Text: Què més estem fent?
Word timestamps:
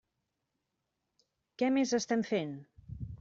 Què 1.63 1.69
més 1.75 1.93
estem 2.01 2.25
fent? 2.31 2.55